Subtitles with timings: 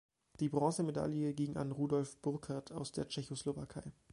[0.39, 3.91] Die Bronzemedaille ging an Rudolf Burkert aus der Tschechoslowakei.